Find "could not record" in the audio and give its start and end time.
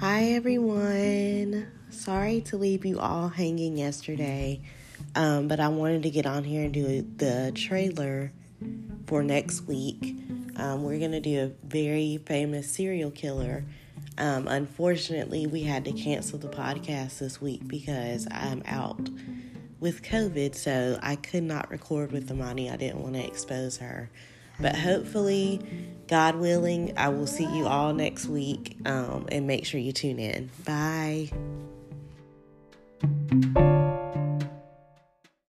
21.16-22.12